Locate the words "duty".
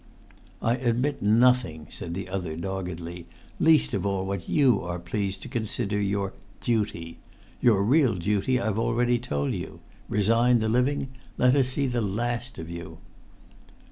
6.59-7.19, 8.15-8.59